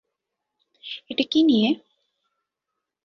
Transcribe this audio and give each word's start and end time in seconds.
এটা 1.09 1.23
কী 1.31 1.39
নিয়ে? 1.43 1.69